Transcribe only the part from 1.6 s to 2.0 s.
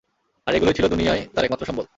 সম্বল।